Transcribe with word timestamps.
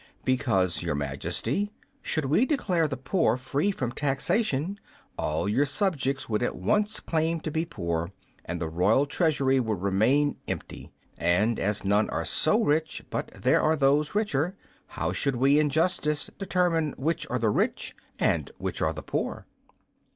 "Because, 0.25 0.81
Your 0.81 0.95
Majesty, 0.95 1.69
should 2.01 2.25
we 2.25 2.43
declare 2.43 2.87
the 2.87 2.97
poor 2.97 3.37
free 3.37 3.69
from 3.69 3.91
taxation 3.91 4.79
all 5.15 5.47
your 5.47 5.67
subjects 5.67 6.27
would 6.27 6.41
at 6.41 6.55
once 6.55 6.99
claim 6.99 7.39
to 7.41 7.51
be 7.51 7.65
poor, 7.65 8.11
and 8.43 8.59
the 8.59 8.67
royal 8.67 9.05
treasury 9.05 9.59
would 9.59 9.79
remain 9.79 10.37
empty. 10.47 10.91
And 11.19 11.59
as 11.59 11.85
none 11.85 12.09
are 12.09 12.25
so 12.25 12.63
rich 12.63 13.03
but 13.11 13.27
there 13.27 13.61
are 13.61 13.75
those 13.75 14.15
richer, 14.15 14.55
how 14.87 15.13
should 15.13 15.35
we, 15.35 15.59
in 15.59 15.69
justice, 15.69 16.31
determine 16.39 16.95
which 16.97 17.29
are 17.29 17.37
the 17.37 17.51
rich 17.51 17.95
and 18.19 18.49
which 18.57 18.81
are 18.81 18.93
the 18.93 19.03
poor?" 19.03 19.45